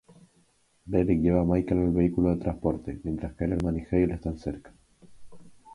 [0.85, 4.73] Bellick lleva a Michael al vehículo de transporte, mientras Kellerman y Hale están cerca.